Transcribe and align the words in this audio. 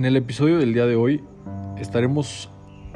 En 0.00 0.06
el 0.06 0.16
episodio 0.16 0.56
del 0.56 0.72
día 0.72 0.86
de 0.86 0.96
hoy 0.96 1.22
estaremos 1.76 2.48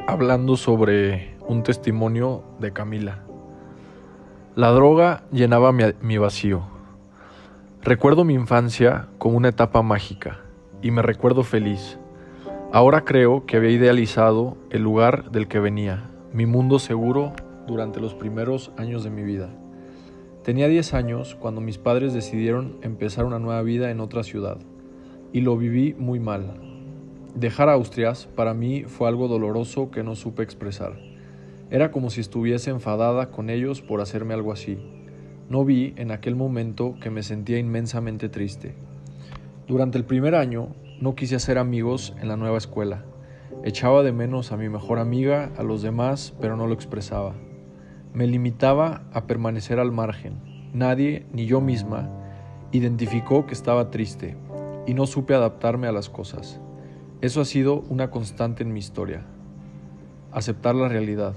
hablando 0.07 0.57
sobre 0.57 1.37
un 1.47 1.63
testimonio 1.63 2.43
de 2.61 2.73
Camila. 2.73 3.27
La 4.57 4.71
droga 4.71 5.25
llenaba 5.31 5.71
mi, 5.71 6.17
vacío. 6.17 6.63
Recuerdo 7.83 8.25
mi 8.25 8.33
infancia 8.33 9.09
como 9.19 9.37
una 9.37 9.51
etapa 9.51 9.83
mágica 9.83 10.41
y 10.81 10.93
me 10.93 11.03
recuerdo 11.03 11.43
feliz. 11.43 11.99
Ahora 12.73 13.05
creo 13.05 13.45
que 13.45 13.59
había 13.59 13.73
idealizado 13.73 14.57
el 14.71 14.81
lugar 14.81 15.31
del 15.31 15.47
que 15.47 15.61
venía, 15.61 16.09
mi 16.33 16.47
mundo 16.47 16.79
seguro 16.79 17.35
durante 17.67 18.01
los 18.01 18.15
primeros 18.15 18.73
años 18.79 19.05
de 19.05 19.11
mi 19.11 19.25
vida. 19.25 19.51
Tenía 20.43 20.69
10 20.69 20.95
años 20.95 21.35
cuando 21.35 21.61
mis 21.61 21.77
padres 21.77 22.15
decidieron 22.15 22.79
empezar 22.81 23.27
una 23.27 23.39
nueva 23.39 23.61
vida 23.61 23.91
en 23.91 24.01
otra 24.01 24.23
ciudad 24.23 24.57
y 25.35 25.43
lo 25.43 25.59
viví 25.59 25.95
muy 25.99 26.19
mal. 26.19 26.74
Dejar 27.35 27.69
Austrias 27.69 28.29
para 28.37 28.55
mí 28.55 28.85
fue 28.85 29.09
algo 29.09 29.27
doloroso 29.27 29.91
que 29.91 30.05
no 30.05 30.15
supe 30.15 30.45
expresar. 30.45 30.93
Era 31.69 31.91
como 31.91 32.09
si 32.11 32.21
estuviese 32.21 32.71
enfadada 32.71 33.33
con 33.33 33.51
ellos 33.51 33.83
por 33.83 34.01
hacerme 34.01 34.35
algo 34.35 34.53
así. 34.53 34.79
No 35.49 35.65
vi 35.65 35.95
en 35.97 36.13
aquel 36.13 36.37
momento 36.37 36.95
que 37.01 37.11
me 37.11 37.25
sentía 37.25 37.59
inmensamente 37.59 38.29
triste. 38.29 38.77
Durante 39.67 39.99
el 39.99 40.05
primer 40.05 40.37
año 40.37 40.69
no 41.01 41.17
quise 41.17 41.35
hacer 41.35 41.59
amigos 41.59 42.15
en 42.21 42.29
la 42.29 42.37
nueva 42.37 42.57
escuela. 42.57 43.05
Echaba 43.65 44.05
de 44.05 44.13
menos 44.13 44.53
a 44.53 44.57
mi 44.57 44.69
mejor 44.69 45.01
amiga, 45.01 45.51
a 45.57 45.65
los 45.65 45.83
demás, 45.83 46.35
pero 46.41 46.57
no 46.57 46.69
lo 46.69 46.75
expresaba. 46.75 47.35
Me 48.13 48.29
limitaba 48.29 49.03
a 49.13 49.27
permanecer 49.27 49.81
al 49.81 49.91
margen. 49.91 50.35
Nadie, 50.73 51.27
ni 51.33 51.47
yo 51.47 51.61
misma, 51.61 52.09
identificó 52.71 53.45
que 53.45 53.55
estaba 53.55 53.91
triste 53.91 54.37
y 54.87 54.95
no 54.95 55.09
supe 55.09 55.35
adaptarme 55.35 55.89
a 55.89 55.93
las 55.93 56.09
cosas. 56.09 56.61
Eso 57.25 57.41
ha 57.41 57.47
sido 57.47 57.81
una 57.89 58.11
constante 58.11 58.65
en 58.65 58.75
mi 58.75 58.81
historia. 58.81 59.23
Aceptar 60.31 60.75
la 60.75 60.89
realidad. 60.89 61.35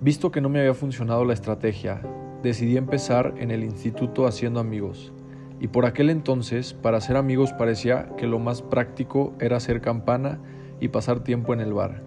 Visto 0.00 0.32
que 0.32 0.40
no 0.40 0.48
me 0.48 0.58
había 0.58 0.74
funcionado 0.74 1.24
la 1.24 1.32
estrategia, 1.32 2.02
decidí 2.42 2.76
empezar 2.76 3.34
en 3.38 3.52
el 3.52 3.62
instituto 3.62 4.26
haciendo 4.26 4.58
amigos. 4.58 5.12
Y 5.60 5.68
por 5.68 5.86
aquel 5.86 6.10
entonces, 6.10 6.74
para 6.74 6.96
hacer 6.96 7.16
amigos 7.16 7.52
parecía 7.52 8.08
que 8.16 8.26
lo 8.26 8.40
más 8.40 8.62
práctico 8.62 9.32
era 9.38 9.58
hacer 9.58 9.80
campana 9.80 10.40
y 10.80 10.88
pasar 10.88 11.22
tiempo 11.22 11.54
en 11.54 11.60
el 11.60 11.72
bar. 11.72 12.02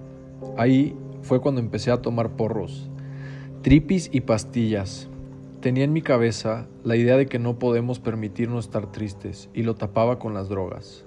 Ahí 0.57 0.93
fue 1.21 1.39
cuando 1.39 1.61
empecé 1.61 1.89
a 1.89 2.01
tomar 2.01 2.31
porros, 2.31 2.89
tripis 3.61 4.09
y 4.11 4.19
pastillas. 4.19 5.07
Tenía 5.61 5.85
en 5.85 5.93
mi 5.93 6.01
cabeza 6.01 6.67
la 6.83 6.97
idea 6.97 7.15
de 7.15 7.27
que 7.27 7.39
no 7.39 7.59
podemos 7.59 8.01
permitirnos 8.01 8.65
estar 8.65 8.91
tristes 8.91 9.49
y 9.53 9.63
lo 9.63 9.75
tapaba 9.75 10.19
con 10.19 10.33
las 10.33 10.49
drogas. 10.49 11.05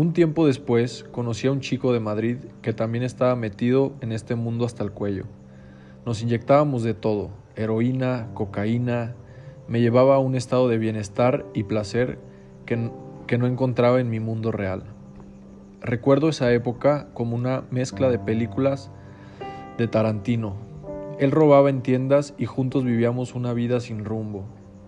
Un 0.00 0.14
tiempo 0.14 0.46
después 0.46 1.04
conocí 1.12 1.46
a 1.46 1.52
un 1.52 1.60
chico 1.60 1.92
de 1.92 2.00
Madrid 2.00 2.38
que 2.62 2.72
también 2.72 3.04
estaba 3.04 3.36
metido 3.36 3.92
en 4.00 4.12
este 4.12 4.34
mundo 4.34 4.64
hasta 4.64 4.82
el 4.82 4.92
cuello. 4.92 5.24
Nos 6.06 6.22
inyectábamos 6.22 6.82
de 6.82 6.94
todo, 6.94 7.28
heroína, 7.54 8.30
cocaína, 8.32 9.14
me 9.68 9.82
llevaba 9.82 10.14
a 10.14 10.18
un 10.18 10.36
estado 10.36 10.68
de 10.68 10.78
bienestar 10.78 11.44
y 11.52 11.64
placer 11.64 12.18
que, 12.64 12.76
no 12.78 13.46
encontraba 13.46 14.00
en 14.00 14.08
mi 14.08 14.20
mundo 14.20 14.52
real. 14.52 14.84
Recuerdo 15.82 16.30
esa 16.30 16.50
época 16.50 17.08
como 17.12 17.36
una 17.36 17.64
mezcla 17.70 18.08
de 18.08 18.18
películas 18.18 18.90
de 19.76 19.86
Tarantino. 19.86 20.56
Él 21.18 21.30
robaba 21.30 21.68
en 21.68 21.82
tiendas 21.82 22.32
y 22.38 22.46
juntos 22.46 22.84
vivíamos 22.84 23.34
una 23.34 23.52
vida 23.52 23.80
sin 23.80 24.06
rumbo. 24.06 24.46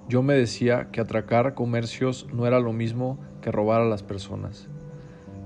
Yo 0.08 0.22
me 0.22 0.32
decía 0.32 0.88
que 0.90 1.02
atracar 1.02 1.52
comercios 1.52 2.28
no 2.32 2.46
era 2.46 2.60
lo 2.60 2.72
mismo 2.72 3.18
que 3.42 3.52
robar 3.52 3.82
a 3.82 3.86
las 3.86 4.02
personas. 4.02 4.70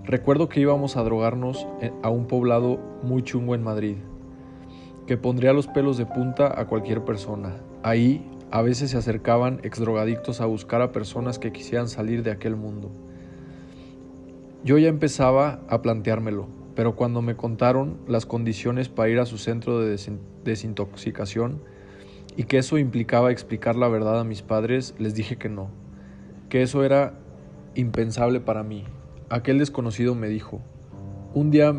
Recuerdo 0.07 0.49
que 0.49 0.61
íbamos 0.61 0.97
a 0.97 1.03
drogarnos 1.03 1.67
a 2.05 2.11
un 2.11 2.29
poblado 2.29 2.79
muy 3.03 3.25
chungo 3.25 3.57
en 3.57 3.65
Madrid, 3.65 3.97
que 5.09 5.17
pondría 5.17 5.53
los 5.53 5.67
pelos 5.67 5.97
de 5.99 6.07
punta 6.07 6.61
a 6.61 6.69
cualquier 6.69 7.05
persona. 7.05 7.57
Ahí 7.83 8.25
a 8.53 8.63
veces 8.63 8.93
se 8.93 8.99
acercaban 8.99 9.59
exdrogadictos 9.65 10.41
a 10.41 10.47
buscar 10.47 10.81
a 10.81 10.93
personas 10.93 11.41
que 11.41 11.51
quisieran 11.51 11.89
salir 11.89 12.23
de 12.23 12.31
aquel 12.31 12.55
mundo. 12.55 12.93
Yo 14.63 14.79
ya 14.79 14.87
empezaba 14.87 15.59
a 15.69 15.83
planteármelo, 15.83 16.47
pero 16.77 16.95
cuando 16.95 17.21
me 17.21 17.35
contaron 17.35 17.99
las 18.07 18.27
condiciones 18.27 18.89
para 18.89 19.09
ir 19.09 19.19
a 19.19 19.27
su 19.27 19.39
centro 19.39 19.81
de 19.81 19.99
desintoxicación 20.45 21.63
y 22.37 22.45
que 22.45 22.59
eso 22.59 22.79
implicaba 22.79 23.33
explicar 23.33 23.75
la 23.75 23.89
verdad 23.89 24.21
a 24.21 24.25
mis 24.25 24.43
padres, 24.43 24.95
les 25.01 25.17
dije 25.17 25.37
que 25.37 25.49
no, 25.49 25.69
que 26.49 26.63
eso 26.63 26.85
era 26.85 27.15
impensable 27.75 28.39
para 28.39 28.63
mí, 28.63 28.85
Aquel 29.29 29.59
desconocido 29.59 30.15
me 30.15 30.29
dijo, 30.29 30.61
un 31.35 31.51
día, 31.51 31.75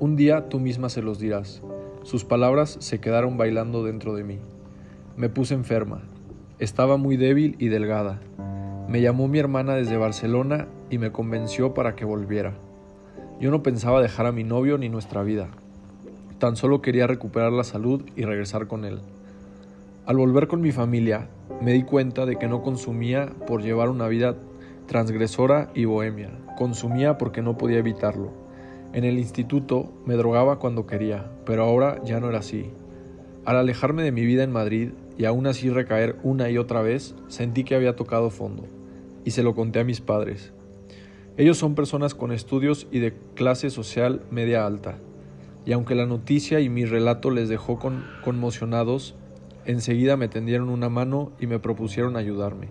un 0.00 0.16
día 0.16 0.48
tú 0.48 0.58
misma 0.58 0.88
se 0.88 1.00
los 1.00 1.20
dirás. 1.20 1.62
Sus 2.02 2.24
palabras 2.24 2.76
se 2.80 2.98
quedaron 2.98 3.36
bailando 3.36 3.84
dentro 3.84 4.16
de 4.16 4.24
mí. 4.24 4.40
Me 5.16 5.28
puse 5.28 5.54
enferma. 5.54 6.02
Estaba 6.58 6.96
muy 6.96 7.16
débil 7.16 7.54
y 7.60 7.68
delgada. 7.68 8.18
Me 8.88 9.00
llamó 9.00 9.28
mi 9.28 9.38
hermana 9.38 9.74
desde 9.74 9.96
Barcelona 9.96 10.66
y 10.90 10.98
me 10.98 11.12
convenció 11.12 11.72
para 11.72 11.94
que 11.94 12.04
volviera. 12.04 12.54
Yo 13.38 13.52
no 13.52 13.62
pensaba 13.62 14.02
dejar 14.02 14.26
a 14.26 14.32
mi 14.32 14.42
novio 14.42 14.76
ni 14.76 14.88
nuestra 14.88 15.22
vida. 15.22 15.50
Tan 16.40 16.56
solo 16.56 16.82
quería 16.82 17.06
recuperar 17.06 17.52
la 17.52 17.62
salud 17.62 18.02
y 18.16 18.24
regresar 18.24 18.66
con 18.66 18.84
él. 18.84 18.98
Al 20.04 20.16
volver 20.16 20.48
con 20.48 20.60
mi 20.60 20.72
familia, 20.72 21.28
me 21.62 21.74
di 21.74 21.84
cuenta 21.84 22.26
de 22.26 22.36
que 22.36 22.48
no 22.48 22.62
consumía 22.62 23.26
por 23.46 23.62
llevar 23.62 23.88
una 23.88 24.08
vida 24.08 24.34
transgresora 24.88 25.70
y 25.74 25.84
bohemia. 25.84 26.30
Consumía 26.56 27.18
porque 27.18 27.42
no 27.42 27.56
podía 27.56 27.78
evitarlo. 27.78 28.32
En 28.92 29.04
el 29.04 29.18
instituto 29.18 29.92
me 30.06 30.14
drogaba 30.14 30.58
cuando 30.58 30.86
quería, 30.86 31.30
pero 31.44 31.62
ahora 31.62 32.02
ya 32.04 32.18
no 32.18 32.30
era 32.30 32.38
así. 32.38 32.70
Al 33.44 33.56
alejarme 33.56 34.02
de 34.02 34.12
mi 34.12 34.24
vida 34.24 34.42
en 34.42 34.50
Madrid 34.50 34.90
y 35.16 35.26
aún 35.26 35.46
así 35.46 35.68
recaer 35.70 36.16
una 36.22 36.50
y 36.50 36.58
otra 36.58 36.80
vez, 36.80 37.14
sentí 37.28 37.64
que 37.64 37.74
había 37.74 37.96
tocado 37.96 38.30
fondo, 38.30 38.64
y 39.24 39.32
se 39.32 39.42
lo 39.42 39.54
conté 39.54 39.78
a 39.80 39.84
mis 39.84 40.00
padres. 40.00 40.52
Ellos 41.36 41.58
son 41.58 41.74
personas 41.74 42.14
con 42.14 42.32
estudios 42.32 42.88
y 42.90 42.98
de 42.98 43.14
clase 43.34 43.70
social 43.70 44.22
media 44.30 44.64
alta, 44.64 44.96
y 45.66 45.72
aunque 45.72 45.94
la 45.94 46.06
noticia 46.06 46.60
y 46.60 46.68
mi 46.68 46.86
relato 46.86 47.30
les 47.30 47.48
dejó 47.48 47.78
conmocionados, 48.24 49.14
enseguida 49.66 50.16
me 50.16 50.28
tendieron 50.28 50.70
una 50.70 50.88
mano 50.88 51.32
y 51.38 51.46
me 51.46 51.58
propusieron 51.58 52.16
ayudarme. 52.16 52.68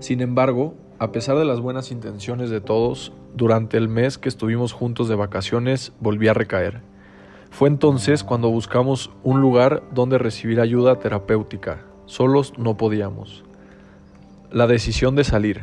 Sin 0.00 0.20
embargo, 0.20 0.74
a 0.98 1.10
pesar 1.10 1.36
de 1.36 1.44
las 1.44 1.60
buenas 1.60 1.90
intenciones 1.90 2.50
de 2.50 2.60
todos, 2.60 3.12
durante 3.34 3.76
el 3.76 3.88
mes 3.88 4.16
que 4.16 4.28
estuvimos 4.28 4.72
juntos 4.72 5.08
de 5.08 5.16
vacaciones 5.16 5.92
volví 5.98 6.28
a 6.28 6.34
recaer. 6.34 6.82
Fue 7.50 7.68
entonces 7.68 8.22
cuando 8.22 8.48
buscamos 8.48 9.10
un 9.22 9.40
lugar 9.40 9.82
donde 9.92 10.18
recibir 10.18 10.60
ayuda 10.60 10.98
terapéutica. 10.98 11.82
Solos 12.06 12.52
no 12.58 12.76
podíamos. 12.76 13.44
La 14.50 14.66
decisión 14.66 15.16
de 15.16 15.24
salir. 15.24 15.62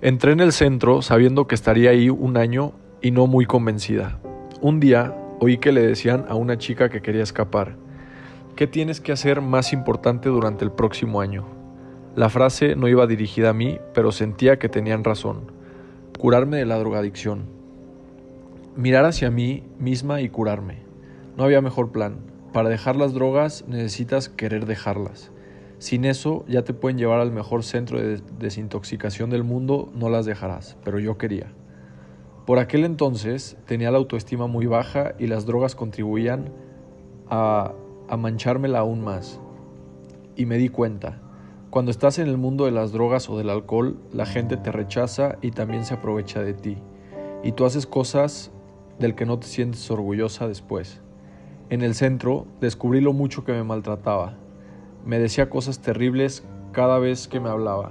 Entré 0.00 0.32
en 0.32 0.40
el 0.40 0.52
centro 0.52 1.02
sabiendo 1.02 1.46
que 1.46 1.54
estaría 1.54 1.90
ahí 1.90 2.08
un 2.08 2.36
año 2.36 2.72
y 3.02 3.10
no 3.10 3.26
muy 3.26 3.44
convencida. 3.44 4.20
Un 4.60 4.80
día 4.80 5.14
oí 5.40 5.58
que 5.58 5.72
le 5.72 5.86
decían 5.86 6.24
a 6.28 6.34
una 6.34 6.56
chica 6.56 6.88
que 6.88 7.02
quería 7.02 7.22
escapar, 7.22 7.76
¿qué 8.56 8.66
tienes 8.66 9.00
que 9.00 9.12
hacer 9.12 9.42
más 9.42 9.72
importante 9.72 10.28
durante 10.28 10.64
el 10.64 10.72
próximo 10.72 11.20
año? 11.20 11.63
La 12.16 12.28
frase 12.28 12.76
no 12.76 12.86
iba 12.86 13.08
dirigida 13.08 13.50
a 13.50 13.54
mí, 13.54 13.80
pero 13.92 14.12
sentía 14.12 14.60
que 14.60 14.68
tenían 14.68 15.02
razón. 15.02 15.50
Curarme 16.16 16.58
de 16.58 16.64
la 16.64 16.78
drogadicción. 16.78 17.46
Mirar 18.76 19.04
hacia 19.04 19.32
mí 19.32 19.64
misma 19.80 20.20
y 20.20 20.28
curarme. 20.28 20.78
No 21.36 21.42
había 21.42 21.60
mejor 21.60 21.90
plan. 21.90 22.18
Para 22.52 22.68
dejar 22.68 22.94
las 22.94 23.14
drogas 23.14 23.64
necesitas 23.66 24.28
querer 24.28 24.64
dejarlas. 24.64 25.32
Sin 25.78 26.04
eso 26.04 26.44
ya 26.46 26.62
te 26.62 26.72
pueden 26.72 26.98
llevar 26.98 27.18
al 27.18 27.32
mejor 27.32 27.64
centro 27.64 28.00
de 28.00 28.20
desintoxicación 28.38 29.28
del 29.28 29.42
mundo, 29.42 29.90
no 29.92 30.08
las 30.08 30.24
dejarás, 30.24 30.76
pero 30.84 31.00
yo 31.00 31.18
quería. 31.18 31.48
Por 32.46 32.60
aquel 32.60 32.84
entonces 32.84 33.56
tenía 33.66 33.90
la 33.90 33.98
autoestima 33.98 34.46
muy 34.46 34.66
baja 34.66 35.14
y 35.18 35.26
las 35.26 35.46
drogas 35.46 35.74
contribuían 35.74 36.52
a, 37.28 37.72
a 38.08 38.16
manchármela 38.16 38.78
aún 38.78 39.02
más. 39.02 39.40
Y 40.36 40.46
me 40.46 40.58
di 40.58 40.68
cuenta, 40.68 41.20
cuando 41.74 41.90
estás 41.90 42.20
en 42.20 42.28
el 42.28 42.38
mundo 42.38 42.66
de 42.66 42.70
las 42.70 42.92
drogas 42.92 43.28
o 43.28 43.36
del 43.36 43.50
alcohol, 43.50 43.96
la 44.12 44.26
gente 44.26 44.56
te 44.56 44.70
rechaza 44.70 45.38
y 45.42 45.50
también 45.50 45.84
se 45.84 45.94
aprovecha 45.94 46.40
de 46.40 46.54
ti. 46.54 46.78
Y 47.42 47.50
tú 47.50 47.64
haces 47.64 47.84
cosas 47.84 48.52
del 49.00 49.16
que 49.16 49.26
no 49.26 49.40
te 49.40 49.48
sientes 49.48 49.90
orgullosa 49.90 50.46
después. 50.46 51.00
En 51.70 51.82
el 51.82 51.96
centro 51.96 52.46
descubrí 52.60 53.00
lo 53.00 53.12
mucho 53.12 53.42
que 53.42 53.50
me 53.50 53.64
maltrataba. 53.64 54.36
Me 55.04 55.18
decía 55.18 55.50
cosas 55.50 55.80
terribles 55.80 56.44
cada 56.70 57.00
vez 57.00 57.26
que 57.26 57.40
me 57.40 57.48
hablaba. 57.48 57.90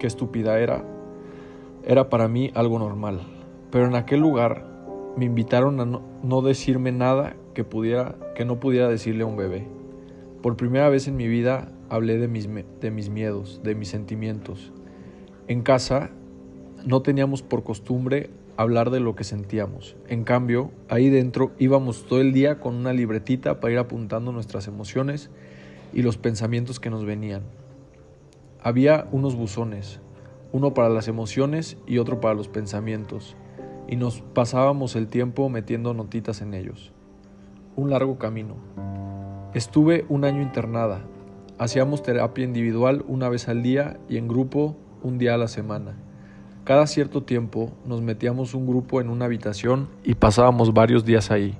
Qué 0.00 0.08
estúpida 0.08 0.58
era. 0.58 0.84
Era 1.84 2.10
para 2.10 2.26
mí 2.26 2.50
algo 2.56 2.80
normal. 2.80 3.20
Pero 3.70 3.86
en 3.86 3.94
aquel 3.94 4.18
lugar 4.18 4.66
me 5.16 5.26
invitaron 5.26 5.78
a 5.78 5.84
no, 5.84 6.02
no 6.24 6.42
decirme 6.42 6.90
nada 6.90 7.36
que 7.54 7.62
pudiera 7.62 8.16
que 8.34 8.44
no 8.44 8.58
pudiera 8.58 8.88
decirle 8.88 9.22
a 9.22 9.26
un 9.26 9.36
bebé. 9.36 9.68
Por 10.42 10.56
primera 10.56 10.88
vez 10.88 11.06
en 11.06 11.14
mi 11.14 11.28
vida 11.28 11.71
hablé 11.92 12.16
de 12.16 12.26
mis, 12.26 12.48
de 12.80 12.90
mis 12.90 13.10
miedos, 13.10 13.60
de 13.62 13.74
mis 13.74 13.88
sentimientos. 13.88 14.72
En 15.46 15.60
casa 15.60 16.10
no 16.86 17.02
teníamos 17.02 17.42
por 17.42 17.64
costumbre 17.64 18.30
hablar 18.56 18.88
de 18.88 18.98
lo 18.98 19.14
que 19.14 19.24
sentíamos. 19.24 19.94
En 20.08 20.24
cambio, 20.24 20.70
ahí 20.88 21.10
dentro 21.10 21.52
íbamos 21.58 22.06
todo 22.06 22.22
el 22.22 22.32
día 22.32 22.60
con 22.60 22.76
una 22.76 22.94
libretita 22.94 23.60
para 23.60 23.74
ir 23.74 23.78
apuntando 23.78 24.32
nuestras 24.32 24.68
emociones 24.68 25.28
y 25.92 26.00
los 26.00 26.16
pensamientos 26.16 26.80
que 26.80 26.88
nos 26.88 27.04
venían. 27.04 27.42
Había 28.62 29.06
unos 29.12 29.36
buzones, 29.36 30.00
uno 30.50 30.72
para 30.72 30.88
las 30.88 31.08
emociones 31.08 31.76
y 31.86 31.98
otro 31.98 32.22
para 32.22 32.34
los 32.34 32.48
pensamientos, 32.48 33.36
y 33.86 33.96
nos 33.96 34.22
pasábamos 34.22 34.96
el 34.96 35.08
tiempo 35.08 35.50
metiendo 35.50 35.92
notitas 35.92 36.40
en 36.40 36.54
ellos. 36.54 36.90
Un 37.76 37.90
largo 37.90 38.16
camino. 38.16 38.54
Estuve 39.52 40.06
un 40.08 40.24
año 40.24 40.40
internada. 40.40 41.04
Hacíamos 41.58 42.02
terapia 42.02 42.44
individual 42.44 43.04
una 43.06 43.28
vez 43.28 43.48
al 43.48 43.62
día 43.62 43.98
y 44.08 44.16
en 44.16 44.28
grupo 44.28 44.76
un 45.02 45.18
día 45.18 45.34
a 45.34 45.38
la 45.38 45.48
semana. 45.48 45.96
Cada 46.64 46.86
cierto 46.86 47.22
tiempo 47.22 47.72
nos 47.86 48.02
metíamos 48.02 48.54
un 48.54 48.66
grupo 48.66 49.00
en 49.00 49.08
una 49.08 49.24
habitación 49.24 49.88
y 50.04 50.14
pasábamos 50.14 50.72
varios 50.72 51.04
días 51.04 51.30
ahí. 51.30 51.56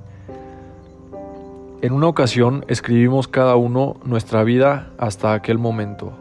En 1.82 1.92
una 1.92 2.06
ocasión 2.06 2.64
escribimos 2.68 3.26
cada 3.26 3.56
uno 3.56 3.96
nuestra 4.04 4.44
vida 4.44 4.92
hasta 4.98 5.34
aquel 5.34 5.58
momento. 5.58 6.12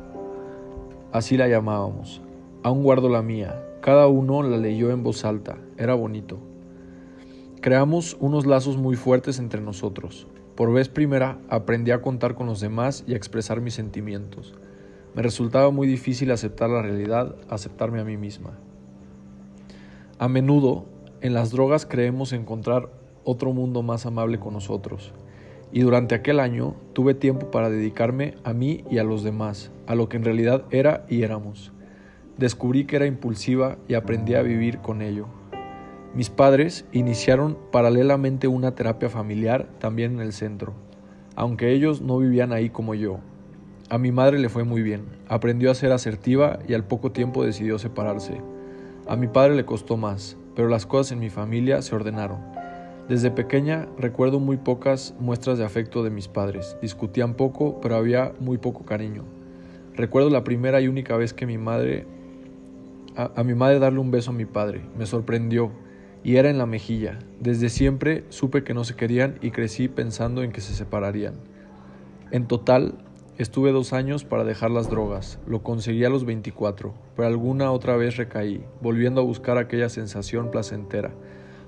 Así 1.12 1.38
la 1.38 1.48
llamábamos. 1.48 2.22
Aún 2.64 2.82
guardo 2.82 3.10
la 3.10 3.22
mía. 3.22 3.64
Cada 3.82 4.08
uno 4.08 4.42
la 4.42 4.58
leyó 4.58 4.90
en 4.90 5.04
voz 5.04 5.24
alta. 5.26 5.58
Era 5.78 5.94
bonito. 5.94 6.40
Creamos 7.62 8.18
unos 8.20 8.48
lazos 8.48 8.78
muy 8.78 8.96
fuertes 8.96 9.38
entre 9.38 9.62
nosotros. 9.62 10.26
Por 10.62 10.72
vez 10.74 10.90
primera 10.90 11.40
aprendí 11.50 11.90
a 11.90 12.04
contar 12.04 12.36
con 12.36 12.46
los 12.46 12.62
demás 12.62 13.04
y 13.08 13.14
a 13.14 13.18
expresar 13.18 13.62
mis 13.62 13.74
sentimientos. 13.74 14.54
Me 15.16 15.24
resultaba 15.24 15.72
muy 15.72 15.88
difícil 15.88 16.30
aceptar 16.30 16.70
la 16.70 16.84
realidad, 16.84 17.36
aceptarme 17.50 18.00
a 18.00 18.04
mí 18.04 18.16
misma. 18.16 18.60
A 20.20 20.28
menudo, 20.28 20.86
en 21.22 21.34
las 21.34 21.50
drogas 21.50 21.88
creemos 21.88 22.32
encontrar 22.32 22.92
otro 23.24 23.54
mundo 23.54 23.82
más 23.82 24.06
amable 24.06 24.40
con 24.40 24.54
nosotros, 24.54 25.14
y 25.72 25.80
durante 25.80 26.14
aquel 26.14 26.40
año 26.40 26.76
tuve 26.94 27.16
tiempo 27.16 27.50
para 27.50 27.72
dedicarme 27.72 28.36
a 28.44 28.54
mí 28.54 28.84
y 28.88 29.00
a 29.00 29.04
los 29.04 29.24
demás, 29.24 29.72
a 29.88 29.96
lo 29.96 30.10
que 30.10 30.18
en 30.18 30.26
realidad 30.26 30.66
era 30.70 31.08
y 31.10 31.24
éramos. 31.24 31.72
Descubrí 32.38 32.86
que 32.86 32.98
era 32.98 33.08
impulsiva 33.08 33.80
y 33.88 33.96
aprendí 33.96 34.36
a 34.36 34.44
vivir 34.44 34.78
con 34.78 35.02
ello. 35.02 35.41
Mis 36.14 36.30
padres 36.30 36.86
iniciaron 36.92 37.58
paralelamente 37.72 38.50
una 38.50 38.76
terapia 38.76 39.10
familiar 39.10 39.70
también 39.80 40.14
en 40.16 40.20
el 40.20 40.34
centro, 40.34 40.74
aunque 41.36 41.72
ellos 41.72 42.02
no 42.02 42.18
vivían 42.18 42.52
ahí 42.52 42.70
como 42.70 42.96
yo. 42.96 43.20
A 43.90 43.98
mi 43.98 44.12
madre 44.12 44.38
le 44.38 44.50
fue 44.50 44.66
muy 44.66 44.82
bien, 44.82 45.06
aprendió 45.30 45.72
a 45.72 45.76
ser 45.76 45.94
asertiva 45.94 46.60
y 46.68 46.74
al 46.74 46.84
poco 46.84 47.14
tiempo 47.14 47.46
decidió 47.46 47.80
separarse. 47.80 48.42
A 49.08 49.16
mi 49.16 49.28
padre 49.28 49.56
le 49.56 49.66
costó 49.66 49.96
más, 49.96 50.36
pero 50.54 50.68
las 50.68 50.86
cosas 50.86 51.14
en 51.14 51.20
mi 51.20 51.30
familia 51.30 51.82
se 51.82 51.96
ordenaron. 51.96 52.40
Desde 53.08 53.32
pequeña 53.32 53.88
recuerdo 53.98 54.42
muy 54.42 54.58
pocas 54.58 55.16
muestras 55.18 55.58
de 55.58 55.66
afecto 55.66 56.04
de 56.04 56.10
mis 56.10 56.28
padres. 56.28 56.78
Discutían 56.82 57.36
poco, 57.36 57.80
pero 57.82 57.96
había 57.96 58.34
muy 58.40 58.58
poco 58.58 58.84
cariño. 58.84 59.24
Recuerdo 59.96 60.30
la 60.30 60.44
primera 60.44 60.82
y 60.82 60.90
única 60.90 61.16
vez 61.16 61.34
que 61.34 61.46
mi 61.46 61.58
madre 61.58 62.06
a, 63.16 63.44
mi 63.44 63.54
madre 63.54 63.80
darle 63.80 64.00
un 64.00 64.12
beso 64.12 64.32
a 64.32 64.34
mi 64.34 64.46
padre. 64.46 64.82
Me 64.98 65.06
sorprendió 65.06 65.72
y 66.24 66.38
era 66.38 66.50
en 66.50 66.58
la 66.58 66.66
mejilla. 66.66 67.20
Desde 67.40 67.70
siempre 67.70 68.26
supe 68.30 68.64
que 68.64 68.74
no 68.74 68.84
se 68.84 68.96
querían 68.96 69.38
y 69.42 69.52
crecí 69.52 69.88
pensando 69.88 70.44
en 70.44 70.52
que 70.52 70.62
se 70.62 70.74
separarían. 70.74 71.36
En 72.32 72.48
total 72.48 72.96
Estuve 73.42 73.72
dos 73.72 73.92
años 73.92 74.24
para 74.24 74.44
dejar 74.44 74.70
las 74.70 74.88
drogas, 74.88 75.40
lo 75.48 75.64
conseguí 75.64 76.06
a 76.06 76.10
los 76.10 76.26
24, 76.26 76.94
pero 77.16 77.28
alguna 77.28 77.72
otra 77.72 77.98
vez 77.98 78.16
recaí, 78.16 78.64
volviendo 78.82 79.20
a 79.20 79.24
buscar 79.24 79.58
aquella 79.58 79.90
sensación 79.90 80.52
placentera, 80.52 81.10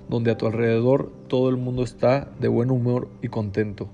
donde 0.07 0.29
a 0.29 0.37
tu 0.37 0.45
alrededor 0.45 1.11
todo 1.27 1.49
el 1.49 1.57
mundo 1.57 1.81
está 1.81 2.29
de 2.39 2.47
buen 2.47 2.69
humor 2.69 3.07
y 3.23 3.29
contento. 3.29 3.87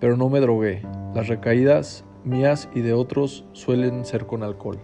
Pero 0.00 0.16
no 0.16 0.30
me 0.30 0.40
drogué, 0.40 0.86
las 1.14 1.28
recaídas 1.28 2.06
mías 2.24 2.70
y 2.74 2.80
de 2.80 2.94
otros 2.94 3.44
suelen 3.52 4.06
ser 4.06 4.24
con 4.24 4.42
alcohol. 4.42 4.78